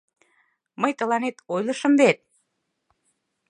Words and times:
—Мый 0.81 0.91
тыланет 0.99 1.37
ойлышым 1.53 1.93
вет! 1.99 2.19